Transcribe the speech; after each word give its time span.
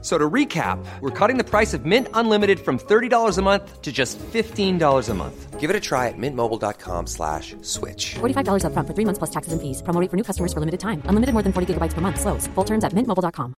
So 0.00 0.16
to 0.16 0.30
recap, 0.30 0.78
we're 1.00 1.10
cutting 1.10 1.38
the 1.38 1.44
price 1.44 1.74
of 1.74 1.84
Mint 1.84 2.06
Unlimited 2.14 2.60
from 2.60 2.78
$30 2.78 3.36
a 3.36 3.42
month 3.42 3.82
to 3.82 3.90
just 3.90 4.16
$15 4.18 5.08
a 5.08 5.14
month. 5.14 5.58
Give 5.58 5.70
it 5.70 5.74
a 5.74 5.80
try 5.80 6.06
at 6.06 6.14
mintmobile.com 6.16 7.08
slash 7.08 7.56
switch. 7.62 8.14
$45 8.20 8.62
upfront 8.62 8.86
for 8.86 8.94
three 8.94 9.04
months 9.04 9.18
plus 9.18 9.30
taxes 9.30 9.52
and 9.52 9.60
fees. 9.60 9.82
Promo 9.82 10.00
rate 10.00 10.08
for 10.08 10.16
new 10.16 10.22
customers 10.22 10.52
for 10.52 10.60
limited 10.60 10.78
time. 10.78 11.02
Unlimited 11.10 11.34
more 11.34 11.42
than 11.42 11.52
40 11.52 11.74
gigabytes 11.74 11.94
per 11.94 12.00
month. 12.00 12.20
Slows. 12.20 12.46
Full 12.54 12.64
terms 12.64 12.84
at 12.84 12.94
mintmobile.com. 12.94 13.54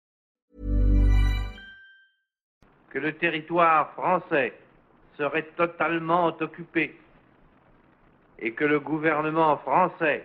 Que 2.90 3.00
le 3.00 3.12
territoire 3.12 3.90
français 3.96 4.52
serait 5.18 5.46
totalement 5.56 6.32
occupé 6.40 6.94
et 8.38 8.52
que 8.52 8.64
le 8.64 8.78
gouvernement 8.78 9.56
français 9.58 10.24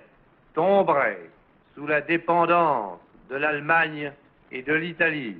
tomberait 0.53 1.30
sous 1.75 1.88
la 1.88 2.02
dépendance 2.02 3.00
de 3.30 3.36
l'Allemagne 3.36 4.11
et 4.52 4.61
de 4.61 4.73
l'Italie. 4.73 5.38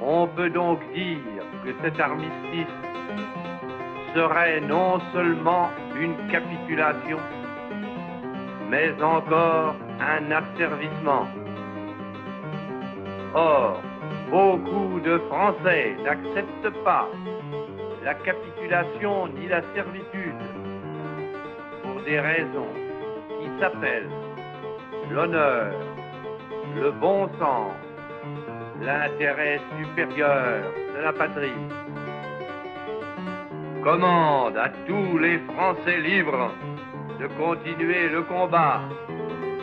On 0.00 0.26
peut 0.26 0.50
donc 0.50 0.80
dire 0.92 1.44
que 1.64 1.70
cet 1.82 2.00
armistice 2.00 2.74
serait 4.14 4.60
non 4.60 5.00
seulement 5.12 5.68
une 5.96 6.16
capitulation, 6.28 7.18
mais 8.70 8.90
encore 9.02 9.74
un 10.00 10.30
asservissement. 10.30 11.26
Or, 13.34 13.80
beaucoup 14.30 15.00
de 15.00 15.18
Français 15.28 15.96
n'acceptent 16.04 16.84
pas 16.84 17.08
la 18.04 18.14
capitulation 18.14 19.28
ni 19.28 19.48
la 19.48 19.62
servitude 19.74 20.42
pour 21.82 22.02
des 22.02 22.20
raisons 22.20 22.72
qui 23.40 23.60
s'appellent 23.60 24.10
l'honneur, 25.10 25.72
le 26.76 26.90
bon 26.90 27.28
sens, 27.38 27.72
l'intérêt 28.84 29.60
supérieur 29.78 30.62
de 30.94 31.02
la 31.02 31.12
patrie. 31.12 31.62
Commande 33.82 34.56
à 34.56 34.68
tous 34.86 35.18
les 35.18 35.38
Français 35.50 36.00
libres 36.00 36.50
de 37.20 37.26
continuer 37.38 38.08
le 38.08 38.22
combat 38.22 38.80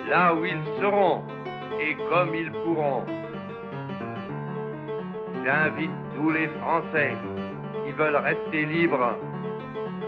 là 0.10 0.34
où 0.34 0.46
ils 0.46 0.64
seront 0.80 1.22
et 1.80 1.96
comme 2.10 2.34
ils 2.34 2.52
pourront. 2.52 3.06
J'invite 5.46 5.98
tous 6.16 6.32
les 6.32 6.48
Français 6.60 7.14
qui 7.86 7.92
veulent 7.94 8.18
rester 8.18 8.66
libres 8.66 9.16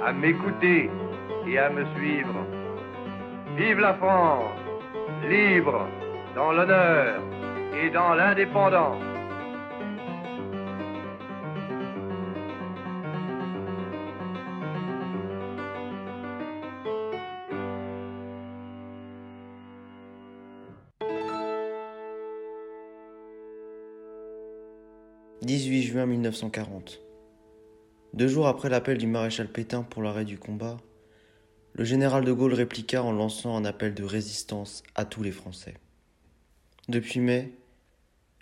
à 0.06 0.12
m'écouter 0.12 0.90
et 1.48 1.60
à 1.60 1.70
me 1.70 1.86
suivre. 1.96 2.36
Vive 3.58 3.80
la 3.80 3.94
France, 3.96 4.60
libre 5.28 5.88
dans 6.36 6.52
l'honneur 6.52 7.22
et 7.76 7.90
dans 7.90 8.14
l'indépendance. 8.14 9.02
«18 25.46 25.84
juin 25.84 26.06
1940. 26.06 27.02
Deux 28.14 28.28
jours 28.28 28.48
après 28.48 28.70
l'appel 28.70 28.98
du 28.98 29.08
maréchal 29.08 29.50
Pétain 29.50 29.84
pour 29.84 30.02
l'arrêt 30.02 30.24
du 30.24 30.38
combat, 30.38 30.78
le 31.74 31.84
général 31.84 32.24
de 32.24 32.32
Gaulle 32.32 32.54
répliqua 32.54 33.04
en 33.04 33.12
lançant 33.12 33.58
un 33.58 33.66
appel 33.66 33.94
de 33.94 34.04
résistance 34.04 34.84
à 34.96 35.04
tous 35.04 35.22
les 35.22 35.32
Français. 35.32 35.74
Depuis 36.88 37.20
mai, 37.20 37.52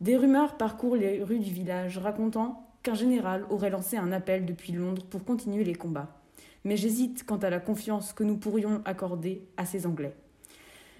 Des 0.00 0.16
rumeurs 0.16 0.56
parcourent 0.56 0.96
les 0.96 1.22
rues 1.22 1.38
du 1.38 1.50
village 1.50 1.98
racontant 1.98 2.66
qu'un 2.82 2.94
général 2.94 3.44
aurait 3.50 3.70
lancé 3.70 3.96
un 3.96 4.12
appel 4.12 4.44
depuis 4.44 4.72
Londres 4.72 5.04
pour 5.08 5.24
continuer 5.24 5.64
les 5.64 5.74
combats. 5.74 6.20
Mais 6.64 6.76
j'hésite 6.76 7.24
quant 7.24 7.38
à 7.38 7.50
la 7.50 7.60
confiance 7.60 8.12
que 8.12 8.24
nous 8.24 8.36
pourrions 8.36 8.82
accorder 8.84 9.42
à 9.56 9.64
ces 9.64 9.86
Anglais. 9.86 10.14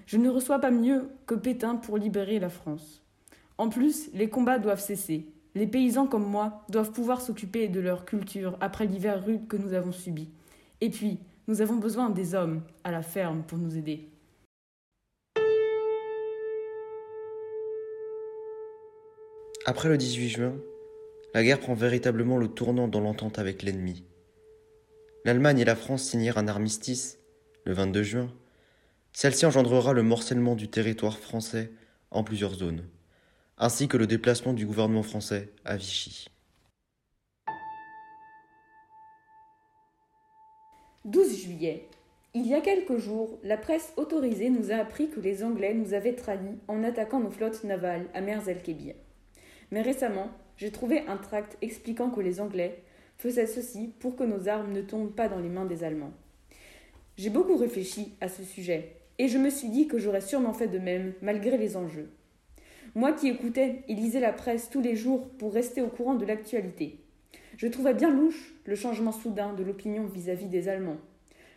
Je 0.05 0.17
ne 0.17 0.29
reçois 0.29 0.59
pas 0.59 0.71
mieux 0.71 1.09
que 1.25 1.35
Pétain 1.35 1.75
pour 1.75 1.97
libérer 1.97 2.39
la 2.39 2.49
France. 2.49 3.03
En 3.57 3.69
plus, 3.69 4.09
les 4.13 4.29
combats 4.29 4.59
doivent 4.59 4.81
cesser. 4.81 5.27
Les 5.55 5.67
paysans 5.67 6.07
comme 6.07 6.25
moi 6.25 6.63
doivent 6.69 6.91
pouvoir 6.91 7.21
s'occuper 7.21 7.67
de 7.67 7.79
leur 7.79 8.05
culture 8.05 8.57
après 8.61 8.85
l'hiver 8.85 9.23
rude 9.25 9.47
que 9.47 9.57
nous 9.57 9.73
avons 9.73 9.91
subi. 9.91 10.29
Et 10.81 10.89
puis, 10.89 11.19
nous 11.47 11.61
avons 11.61 11.77
besoin 11.77 12.09
des 12.09 12.35
hommes 12.35 12.61
à 12.83 12.91
la 12.91 13.01
ferme 13.01 13.43
pour 13.43 13.57
nous 13.57 13.77
aider. 13.77 14.09
Après 19.65 19.89
le 19.89 19.97
18 19.97 20.29
juin, 20.29 20.55
la 21.33 21.43
guerre 21.43 21.59
prend 21.59 21.73
véritablement 21.73 22.37
le 22.37 22.47
tournant 22.47 22.87
dans 22.87 22.99
l'entente 22.99 23.39
avec 23.39 23.63
l'ennemi. 23.63 24.03
L'Allemagne 25.23 25.59
et 25.59 25.65
la 25.65 25.75
France 25.75 26.03
signèrent 26.03 26.37
un 26.37 26.47
armistice 26.47 27.19
le 27.65 27.73
22 27.73 28.03
juin. 28.03 28.33
Celle-ci 29.11 29.45
engendrera 29.45 29.93
le 29.93 30.03
morcellement 30.03 30.55
du 30.55 30.69
territoire 30.69 31.17
français 31.17 31.71
en 32.11 32.23
plusieurs 32.23 32.53
zones, 32.53 32.85
ainsi 33.57 33.87
que 33.87 33.97
le 33.97 34.07
déplacement 34.07 34.53
du 34.53 34.65
gouvernement 34.65 35.03
français 35.03 35.51
à 35.65 35.75
Vichy. 35.75 36.29
12 41.07 41.37
juillet. 41.37 41.85
Il 42.33 42.45
y 42.47 42.53
a 42.53 42.59
quelques 42.59 42.97
jours, 42.97 43.39
la 43.41 43.55
presse 43.55 43.93
autorisée 43.95 44.49
nous 44.49 44.71
a 44.71 44.75
appris 44.75 45.09
que 45.09 45.21
les 45.21 45.41
Anglais 45.41 45.73
nous 45.73 45.93
avaient 45.93 46.15
trahis 46.15 46.59
en 46.67 46.83
attaquant 46.83 47.21
nos 47.21 47.29
flottes 47.29 47.63
navales 47.63 48.07
à 48.13 48.19
Mers 48.19 48.49
el-Kébir. 48.49 48.93
Mais 49.71 49.81
récemment, 49.81 50.27
j'ai 50.57 50.69
trouvé 50.69 51.05
un 51.07 51.15
tract 51.15 51.57
expliquant 51.61 52.09
que 52.09 52.19
les 52.19 52.41
Anglais 52.41 52.83
faisaient 53.17 53.47
ceci 53.47 53.93
pour 53.99 54.17
que 54.17 54.25
nos 54.25 54.49
armes 54.49 54.73
ne 54.73 54.81
tombent 54.81 55.15
pas 55.15 55.29
dans 55.29 55.39
les 55.39 55.47
mains 55.47 55.63
des 55.63 55.85
Allemands. 55.85 56.11
J'ai 57.15 57.29
beaucoup 57.29 57.55
réfléchi 57.55 58.11
à 58.19 58.27
ce 58.27 58.43
sujet, 58.43 58.97
et 59.17 59.29
je 59.29 59.37
me 59.37 59.49
suis 59.49 59.69
dit 59.69 59.87
que 59.87 59.99
j'aurais 59.99 60.19
sûrement 60.19 60.51
fait 60.51 60.67
de 60.67 60.77
même, 60.77 61.13
malgré 61.21 61.57
les 61.57 61.77
enjeux. 61.77 62.09
Moi 62.95 63.13
qui 63.13 63.29
écoutais 63.29 63.83
et 63.87 63.95
lisais 63.95 64.19
la 64.19 64.33
presse 64.33 64.69
tous 64.69 64.81
les 64.81 64.97
jours 64.97 65.29
pour 65.37 65.53
rester 65.53 65.81
au 65.81 65.87
courant 65.87 66.15
de 66.15 66.25
l'actualité, 66.25 66.99
je 67.57 67.67
trouvais 67.67 67.95
bien 67.95 68.11
louche 68.11 68.53
le 68.65 68.75
changement 68.75 69.11
soudain 69.11 69.53
de 69.53 69.63
l'opinion 69.63 70.05
vis-à-vis 70.05 70.47
des 70.47 70.69
Allemands, 70.69 70.99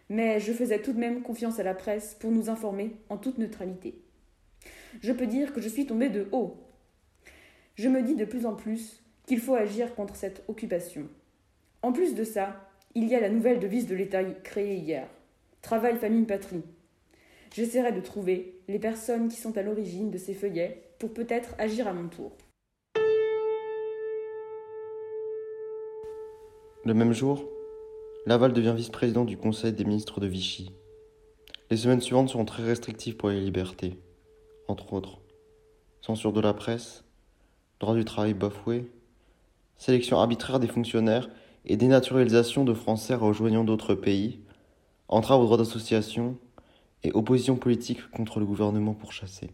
mais 0.08 0.40
je 0.40 0.52
faisais 0.52 0.80
tout 0.80 0.92
de 0.92 0.98
même 0.98 1.22
confiance 1.22 1.60
à 1.60 1.62
la 1.62 1.74
presse 1.74 2.16
pour 2.18 2.32
nous 2.32 2.48
informer 2.48 2.96
en 3.10 3.18
toute 3.18 3.38
neutralité. 3.38 4.00
Je 5.02 5.12
peux 5.12 5.26
dire 5.26 5.52
que 5.52 5.60
je 5.60 5.68
suis 5.68 5.86
tombée 5.86 6.08
de 6.08 6.26
haut. 6.32 6.56
Je 7.76 7.88
me 7.88 8.02
dis 8.02 8.16
de 8.16 8.24
plus 8.24 8.46
en 8.46 8.54
plus 8.54 9.02
qu'il 9.26 9.40
faut 9.40 9.54
agir 9.54 9.94
contre 9.94 10.16
cette 10.16 10.42
occupation. 10.48 11.06
En 11.82 11.92
plus 11.92 12.14
de 12.14 12.24
ça, 12.24 12.68
il 12.94 13.06
y 13.06 13.14
a 13.14 13.20
la 13.20 13.28
nouvelle 13.28 13.60
devise 13.60 13.86
de 13.86 13.94
l'État 13.94 14.24
créée 14.24 14.76
hier. 14.76 15.06
Travail, 15.62 15.96
famille, 15.96 16.24
patrie. 16.24 16.64
J'essaierai 17.54 17.92
de 17.92 18.00
trouver 18.00 18.58
les 18.68 18.78
personnes 18.78 19.28
qui 19.28 19.36
sont 19.36 19.56
à 19.58 19.62
l'origine 19.62 20.10
de 20.10 20.18
ces 20.18 20.34
feuillets 20.34 20.82
pour 20.98 21.12
peut-être 21.12 21.54
agir 21.58 21.86
à 21.86 21.92
mon 21.92 22.08
tour. 22.08 22.32
Le 26.84 26.94
même 26.94 27.12
jour, 27.12 27.44
Laval 28.26 28.52
devient 28.52 28.74
vice-président 28.76 29.24
du 29.24 29.36
Conseil 29.36 29.72
des 29.72 29.84
ministres 29.84 30.20
de 30.20 30.26
Vichy. 30.26 30.72
Les 31.70 31.76
semaines 31.76 32.00
suivantes 32.00 32.30
seront 32.30 32.44
très 32.44 32.64
restrictives 32.64 33.16
pour 33.16 33.28
les 33.28 33.40
libertés, 33.40 33.98
entre 34.66 34.92
autres 34.92 35.20
censure 36.00 36.32
de 36.32 36.40
la 36.40 36.54
presse, 36.54 37.04
droit 37.78 37.94
du 37.94 38.04
travail 38.04 38.34
bafoué, 38.34 38.90
sélection 39.76 40.18
arbitraire 40.18 40.60
des 40.60 40.66
fonctionnaires 40.66 41.28
et 41.64 41.76
dénaturalisation 41.76 42.64
de 42.64 42.74
Français 42.74 43.14
rejoignant 43.14 43.64
d'autres 43.64 43.94
pays, 43.94 44.40
entrave 45.08 45.40
au 45.40 45.44
droit 45.44 45.58
d'association 45.58 46.38
et 47.02 47.12
opposition 47.12 47.56
politique 47.56 48.10
contre 48.10 48.40
le 48.40 48.46
gouvernement 48.46 48.94
pourchassé. 48.94 49.50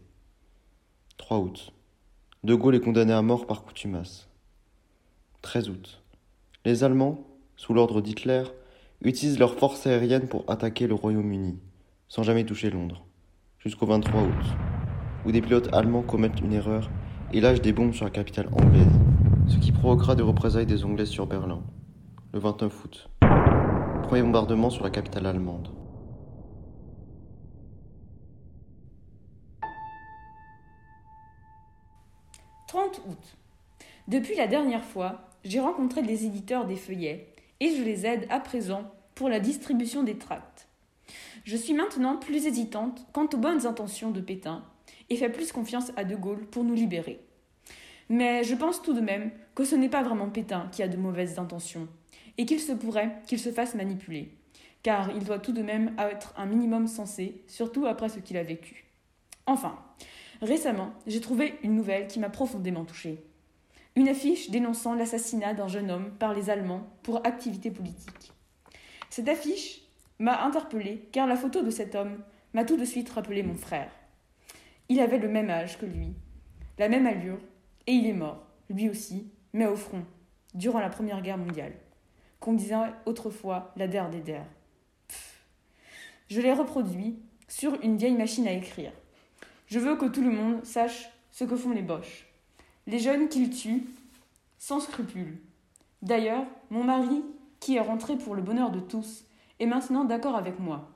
3 1.17 1.39
août. 1.39 1.73
De 2.43 2.55
Gaulle 2.55 2.75
est 2.75 2.81
condamné 2.81 3.13
à 3.13 3.21
mort 3.21 3.47
par 3.47 3.63
coutumasse. 3.63 4.29
13 5.41 5.69
août. 5.69 6.01
Les 6.67 6.83
Allemands, 6.83 7.19
sous 7.55 7.73
l'ordre 7.73 8.01
d'Hitler, 8.01 8.43
utilisent 9.01 9.39
leurs 9.39 9.57
forces 9.57 9.87
aériennes 9.87 10.27
pour 10.27 10.43
attaquer 10.49 10.85
le 10.85 10.95
Royaume-Uni, 10.95 11.57
sans 12.09 12.23
jamais 12.23 12.43
toucher 12.43 12.69
Londres, 12.69 13.05
jusqu'au 13.57 13.85
23 13.85 14.23
août, 14.23 14.45
où 15.25 15.31
des 15.31 15.41
pilotes 15.41 15.73
allemands 15.73 16.01
commettent 16.01 16.41
une 16.41 16.51
erreur 16.51 16.89
et 17.31 17.39
lâchent 17.39 17.61
des 17.61 17.71
bombes 17.71 17.93
sur 17.93 18.03
la 18.03 18.11
capitale 18.11 18.49
anglaise, 18.51 18.99
ce 19.47 19.55
qui 19.59 19.71
provoquera 19.71 20.15
des 20.15 20.23
représailles 20.23 20.65
des 20.65 20.83
Anglais 20.83 21.05
sur 21.05 21.25
Berlin, 21.25 21.63
le 22.33 22.39
29 22.41 22.83
août. 22.83 23.09
Premier 24.03 24.23
bombardement 24.23 24.69
sur 24.69 24.83
la 24.83 24.89
capitale 24.89 25.25
allemande. 25.25 25.69
30 32.67 33.01
août. 33.07 33.37
Depuis 34.09 34.35
la 34.35 34.47
dernière 34.47 34.83
fois, 34.83 35.26
j'ai 35.43 35.59
rencontré 35.59 36.01
des 36.01 36.25
éditeurs 36.25 36.65
des 36.65 36.75
feuillets 36.75 37.33
et 37.59 37.75
je 37.75 37.83
les 37.83 38.05
aide 38.05 38.27
à 38.29 38.39
présent 38.39 38.91
pour 39.15 39.29
la 39.29 39.39
distribution 39.39 40.03
des 40.03 40.17
tracts. 40.17 40.67
Je 41.43 41.55
suis 41.55 41.73
maintenant 41.73 42.17
plus 42.17 42.45
hésitante 42.45 43.05
quant 43.13 43.29
aux 43.33 43.37
bonnes 43.37 43.65
intentions 43.65 44.11
de 44.11 44.21
Pétain 44.21 44.63
et 45.09 45.15
fais 45.15 45.29
plus 45.29 45.51
confiance 45.51 45.91
à 45.95 46.03
De 46.03 46.15
Gaulle 46.15 46.45
pour 46.47 46.63
nous 46.63 46.73
libérer. 46.73 47.21
Mais 48.09 48.43
je 48.43 48.55
pense 48.55 48.81
tout 48.81 48.93
de 48.93 49.01
même 49.01 49.31
que 49.55 49.65
ce 49.65 49.75
n'est 49.75 49.89
pas 49.89 50.03
vraiment 50.03 50.29
Pétain 50.29 50.69
qui 50.71 50.83
a 50.83 50.87
de 50.87 50.97
mauvaises 50.97 51.39
intentions 51.39 51.87
et 52.37 52.45
qu'il 52.45 52.59
se 52.59 52.71
pourrait 52.71 53.21
qu'il 53.27 53.39
se 53.39 53.51
fasse 53.51 53.75
manipuler, 53.75 54.31
car 54.83 55.11
il 55.15 55.23
doit 55.23 55.39
tout 55.39 55.51
de 55.51 55.61
même 55.61 55.93
être 55.97 56.33
un 56.37 56.45
minimum 56.45 56.87
sensé, 56.87 57.43
surtout 57.47 57.85
après 57.85 58.09
ce 58.09 58.19
qu'il 58.19 58.37
a 58.37 58.43
vécu. 58.43 58.85
Enfin, 59.45 59.79
récemment, 60.41 60.93
j'ai 61.07 61.21
trouvé 61.21 61.55
une 61.63 61.75
nouvelle 61.75 62.07
qui 62.07 62.19
m'a 62.19 62.29
profondément 62.29 62.85
touchée. 62.85 63.23
Une 63.97 64.09
affiche 64.09 64.51
dénonçant 64.51 64.93
l'assassinat 64.93 65.55
d'un 65.55 65.67
jeune 65.67 65.89
homme 65.89 66.11
par 66.19 66.35
les 66.35 66.51
Allemands 66.51 66.87
pour 67.01 67.25
activité 67.25 67.71
politique. 67.71 68.31
Cette 69.09 69.27
affiche 69.27 69.81
m'a 70.19 70.43
interpellée 70.43 71.09
car 71.11 71.25
la 71.25 71.35
photo 71.35 71.63
de 71.63 71.71
cet 71.71 71.95
homme 71.95 72.21
m'a 72.53 72.63
tout 72.63 72.77
de 72.77 72.85
suite 72.85 73.09
rappelé 73.09 73.41
mon 73.41 73.55
frère. 73.55 73.89
Il 74.87 74.99
avait 74.99 75.17
le 75.17 75.27
même 75.27 75.49
âge 75.49 75.79
que 75.79 75.87
lui, 75.87 76.13
la 76.77 76.89
même 76.89 77.07
allure, 77.07 77.39
et 77.87 77.93
il 77.93 78.05
est 78.05 78.13
mort, 78.13 78.45
lui 78.69 78.87
aussi, 78.87 79.31
mais 79.53 79.65
au 79.65 79.75
front, 79.75 80.05
durant 80.53 80.79
la 80.79 80.89
Première 80.89 81.23
Guerre 81.23 81.39
mondiale, 81.39 81.73
qu'on 82.39 82.53
disait 82.53 82.75
autrefois 83.07 83.73
la 83.77 83.87
der 83.87 84.11
des 84.11 84.21
der. 84.21 84.45
Je 86.29 86.39
l'ai 86.39 86.53
reproduit 86.53 87.17
sur 87.47 87.81
une 87.81 87.97
vieille 87.97 88.13
machine 88.13 88.47
à 88.47 88.53
écrire. 88.53 88.91
Je 89.65 89.79
veux 89.79 89.95
que 89.95 90.05
tout 90.05 90.21
le 90.21 90.29
monde 90.29 90.63
sache 90.63 91.09
ce 91.31 91.45
que 91.45 91.55
font 91.55 91.71
les 91.71 91.81
boches. 91.81 92.26
Les 92.87 92.99
jeunes 92.99 93.27
qu'ils 93.27 93.49
tuent, 93.49 93.83
sans 94.59 94.79
scrupule. 94.79 95.37
D'ailleurs, 96.01 96.45
mon 96.69 96.85
mari, 96.85 97.21
qui 97.59 97.75
est 97.75 97.81
rentré 97.81 98.15
pour 98.15 98.33
le 98.33 98.41
bonheur 98.41 98.71
de 98.71 98.79
tous, 98.79 99.25
est 99.59 99.65
maintenant 99.65 100.05
d'accord 100.05 100.37
avec 100.37 100.57
moi. 100.57 100.89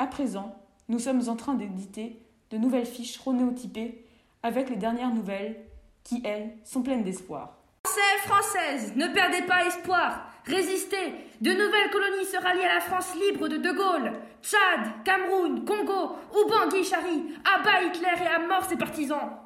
À 0.00 0.08
présent, 0.08 0.56
nous 0.88 0.98
sommes 0.98 1.28
en 1.28 1.36
train 1.36 1.54
d'éditer 1.54 2.20
de 2.50 2.58
nouvelles 2.58 2.84
fiches 2.84 3.18
chronotypées 3.18 4.04
avec 4.42 4.70
les 4.70 4.76
dernières 4.76 5.14
nouvelles 5.14 5.56
qui, 6.02 6.20
elles, 6.24 6.50
sont 6.64 6.82
pleines 6.82 7.04
d'espoir. 7.04 7.58
Français, 7.84 8.00
Françaises, 8.24 8.92
ne 8.96 9.06
perdez 9.06 9.42
pas 9.42 9.66
espoir. 9.66 10.28
Résistez. 10.46 11.14
De 11.40 11.50
nouvelles 11.52 11.90
colonies 11.92 12.24
se 12.24 12.38
rallient 12.38 12.64
à 12.64 12.74
la 12.74 12.80
France 12.80 13.14
libre 13.14 13.46
de 13.46 13.58
De 13.58 13.70
Gaulle. 13.70 14.12
Tchad, 14.42 15.04
Cameroun, 15.04 15.64
Congo, 15.64 16.16
ou 16.32 16.48
Bangui 16.48 16.82
Chari. 16.82 17.22
À 17.44 17.62
bas 17.62 17.82
Hitler 17.84 18.24
et 18.24 18.34
à 18.34 18.40
mort 18.40 18.64
ses 18.64 18.76
partisans. 18.76 19.45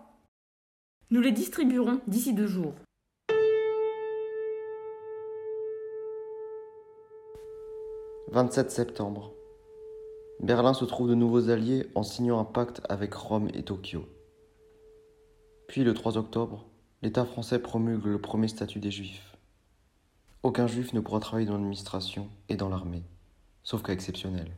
Nous 1.13 1.21
les 1.21 1.33
distribuerons 1.33 2.01
d'ici 2.07 2.33
deux 2.35 2.47
jours. 2.47 2.75
«27 8.31 8.71
septembre. 8.71 9.35
Berlin 10.39 10.73
se 10.73 10.85
trouve 10.85 11.09
de 11.09 11.17
nouveaux 11.17 11.51
alliés 11.51 11.89
en 11.97 12.05
signant 12.05 12.39
un 12.39 12.45
pacte 12.45 12.81
avec 12.89 13.13
Rome 13.13 13.49
et 13.55 13.65
Tokyo. 13.65 14.05
Puis 15.67 15.83
le 15.83 15.95
3 15.95 16.17
octobre, 16.17 16.67
l'État 17.03 17.25
français 17.25 17.59
promulgue 17.59 18.07
le 18.07 18.21
premier 18.21 18.47
statut 18.47 18.79
des 18.79 18.93
Juifs. 18.93 19.37
Aucun 20.45 20.69
Juif 20.69 20.93
ne 20.93 21.01
pourra 21.01 21.19
travailler 21.19 21.49
dans 21.49 21.55
l'administration 21.55 22.29
et 22.49 22.55
dans 22.55 22.69
l'armée, 22.69 23.03
sauf 23.65 23.83
cas 23.83 23.93
exceptionnel. 23.93 24.53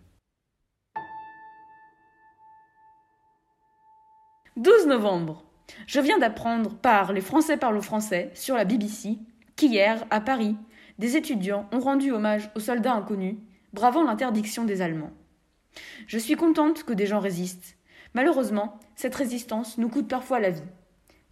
12 4.58 4.87
novembre. 4.88 5.44
Je 5.86 6.00
viens 6.00 6.19
d'apprendre 6.19 6.74
par 6.74 7.12
Les 7.12 7.20
Français 7.20 7.56
parlent 7.56 7.76
au 7.76 7.82
français 7.82 8.30
sur 8.34 8.56
la 8.56 8.64
BBC 8.64 9.19
qu'hier, 9.56 10.04
à 10.10 10.20
Paris, 10.20 10.56
des 10.98 11.16
étudiants 11.16 11.69
ont 11.72 11.80
rendu 11.80 12.12
hommage 12.12 12.50
aux 12.54 12.60
soldats 12.60 12.94
inconnus, 12.94 13.36
bravant 13.72 14.04
l'interdiction 14.04 14.64
des 14.64 14.82
Allemands. 14.82 15.12
Je 16.06 16.19
suis 16.19 16.36
contente 16.36 16.84
que 16.84 16.92
des 16.92 17.06
gens 17.06 17.20
résistent. 17.20 17.76
Malheureusement, 18.14 18.78
cette 18.94 19.14
résistance 19.14 19.78
nous 19.78 19.88
coûte 19.88 20.08
parfois 20.08 20.40
la 20.40 20.50
vie. 20.50 20.62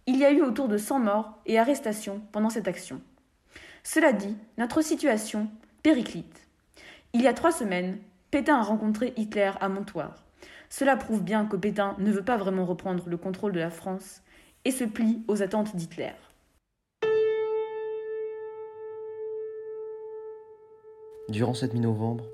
Il 0.07 0.17
y 0.17 0.25
a 0.25 0.31
eu 0.31 0.41
autour 0.41 0.67
de 0.67 0.77
100 0.77 0.99
morts 0.99 1.39
et 1.45 1.59
arrestations 1.59 2.21
pendant 2.31 2.49
cette 2.49 2.67
action. 2.67 3.01
Cela 3.83 4.13
dit, 4.13 4.35
notre 4.57 4.81
situation 4.81 5.49
périclite. 5.83 6.47
Il 7.13 7.21
y 7.21 7.27
a 7.27 7.33
trois 7.33 7.51
semaines, 7.51 7.99
Pétain 8.31 8.59
a 8.59 8.63
rencontré 8.63 9.13
Hitler 9.17 9.51
à 9.59 9.69
Montoire. 9.69 10.15
Cela 10.69 10.95
prouve 10.95 11.21
bien 11.21 11.45
que 11.45 11.57
Pétain 11.57 11.95
ne 11.99 12.11
veut 12.11 12.23
pas 12.23 12.37
vraiment 12.37 12.65
reprendre 12.65 13.03
le 13.07 13.17
contrôle 13.17 13.51
de 13.51 13.59
la 13.59 13.69
France 13.69 14.21
et 14.65 14.71
se 14.71 14.83
plie 14.83 15.23
aux 15.27 15.41
attentes 15.41 15.75
d'Hitler. 15.75 16.13
Durant 21.29 21.53
cette 21.53 21.73
mi-novembre, 21.73 22.25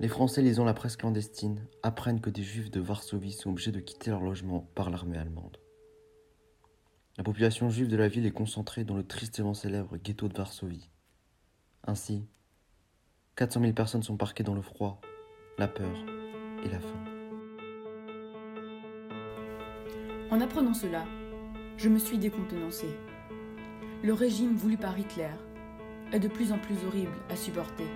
les 0.00 0.08
Français 0.08 0.42
lisant 0.42 0.64
la 0.64 0.74
presse 0.74 0.96
clandestine 0.96 1.66
apprennent 1.82 2.20
que 2.20 2.30
des 2.30 2.42
Juifs 2.42 2.70
de 2.70 2.80
Varsovie 2.80 3.32
sont 3.32 3.50
obligés 3.50 3.72
de 3.72 3.80
quitter 3.80 4.10
leur 4.10 4.20
logement 4.20 4.68
par 4.74 4.90
l'armée 4.90 5.18
allemande. 5.18 5.58
La 7.16 7.24
population 7.24 7.70
juive 7.70 7.88
de 7.88 7.96
la 7.96 8.08
ville 8.08 8.26
est 8.26 8.32
concentrée 8.32 8.84
dans 8.84 8.96
le 8.96 9.06
tristement 9.06 9.54
célèbre 9.54 9.96
ghetto 9.96 10.28
de 10.28 10.36
Varsovie. 10.36 10.90
Ainsi, 11.84 12.26
400 13.36 13.60
000 13.60 13.72
personnes 13.72 14.02
sont 14.02 14.16
parquées 14.16 14.42
dans 14.42 14.54
le 14.54 14.62
froid, 14.62 15.00
la 15.58 15.68
peur 15.68 15.94
et 16.64 16.68
la 16.68 16.80
faim. 16.80 17.13
En 20.30 20.40
apprenant 20.40 20.74
cela, 20.74 21.04
je 21.76 21.88
me 21.88 21.98
suis 21.98 22.18
décontenancée. 22.18 22.96
Le 24.02 24.12
régime 24.14 24.56
voulu 24.56 24.76
par 24.76 24.98
Hitler 24.98 25.30
est 26.12 26.18
de 26.18 26.28
plus 26.28 26.50
en 26.50 26.58
plus 26.58 26.76
horrible 26.86 27.16
à 27.30 27.36
supporter. 27.36 27.86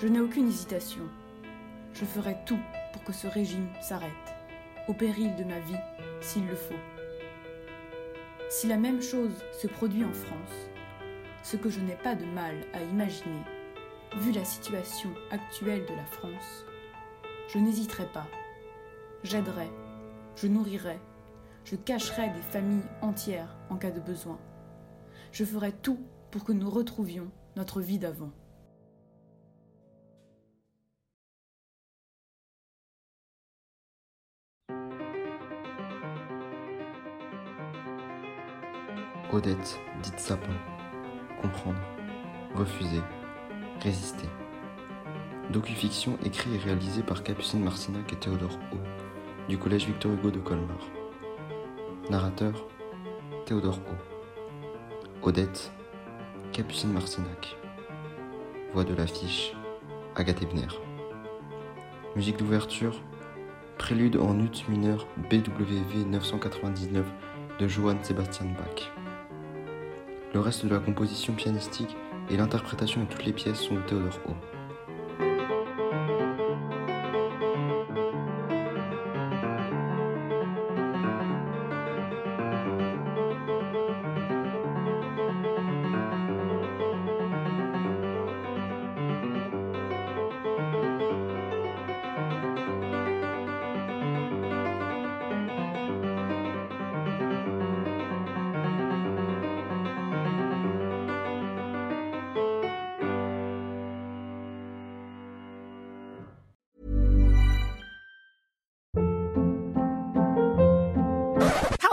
Je 0.00 0.08
n'ai 0.08 0.20
aucune 0.20 0.48
hésitation. 0.48 1.04
Je 1.92 2.04
ferai 2.04 2.36
tout 2.46 2.58
pour 2.92 3.04
que 3.04 3.12
ce 3.12 3.28
régime 3.28 3.68
s'arrête, 3.80 4.10
au 4.88 4.92
péril 4.92 5.36
de 5.36 5.44
ma 5.44 5.60
vie 5.60 5.78
s'il 6.20 6.46
le 6.48 6.56
faut. 6.56 6.74
Si 8.50 8.66
la 8.66 8.76
même 8.76 9.00
chose 9.00 9.44
se 9.52 9.68
produit 9.68 10.04
en 10.04 10.12
France, 10.12 10.68
ce 11.42 11.56
que 11.56 11.70
je 11.70 11.80
n'ai 11.80 11.96
pas 11.96 12.16
de 12.16 12.24
mal 12.24 12.56
à 12.72 12.82
imaginer, 12.82 13.42
vu 14.16 14.32
la 14.32 14.44
situation 14.44 15.10
actuelle 15.30 15.84
de 15.86 15.94
la 15.94 16.06
France, 16.06 16.64
je 17.48 17.58
n'hésiterai 17.58 18.06
pas. 18.12 18.26
J'aiderai, 19.22 19.70
je 20.36 20.46
nourrirai, 20.46 20.98
je 21.64 21.76
cacherai 21.76 22.28
des 22.30 22.42
familles 22.42 22.84
entières 23.00 23.56
en 23.70 23.76
cas 23.76 23.90
de 23.90 24.00
besoin. 24.00 24.38
Je 25.32 25.44
ferai 25.44 25.72
tout 25.72 26.00
pour 26.30 26.44
que 26.44 26.52
nous 26.52 26.70
retrouvions 26.70 27.30
notre 27.56 27.80
vie 27.80 27.98
d'avant. 27.98 28.32
Odette, 39.32 39.80
dite 40.02 40.20
sapin. 40.20 40.54
Comprendre, 41.42 41.80
refuser, 42.54 43.00
résister. 43.80 44.28
Docufiction 45.50 46.16
écrit 46.24 46.54
et 46.54 46.58
réalisé 46.58 47.02
par 47.02 47.24
Capucine 47.24 47.64
Marcinac 47.64 48.12
et 48.12 48.16
Théodore 48.16 48.58
O, 48.72 48.76
du 49.48 49.58
collège 49.58 49.86
Victor 49.86 50.12
Hugo 50.12 50.30
de 50.30 50.38
Colmar. 50.38 50.78
Narrateur, 52.10 52.66
Théodore 53.44 53.78
O. 55.22 55.28
Odette, 55.28 55.72
Capucine 56.52 56.92
Marcinac. 56.92 57.56
Voix 58.72 58.84
de 58.84 58.94
l'affiche, 58.94 59.54
Agathe 60.16 60.42
Ebner. 60.42 60.68
Musique 62.16 62.38
d'ouverture, 62.38 63.00
Prélude 63.78 64.16
en 64.16 64.38
ut 64.38 64.64
mineur 64.68 65.06
BWV 65.30 66.06
999 66.06 67.04
de 67.58 67.68
Johann 67.68 67.98
Sebastian 68.02 68.46
Bach. 68.56 68.92
Le 70.32 70.40
reste 70.40 70.64
de 70.64 70.70
la 70.70 70.78
composition 70.78 71.34
pianistique 71.34 71.96
et 72.30 72.36
l'interprétation 72.36 73.02
de 73.02 73.06
toutes 73.06 73.24
les 73.24 73.32
pièces 73.32 73.60
sont 73.60 73.74
de 73.74 73.80
Théodore 73.80 74.20
O. 74.26 74.53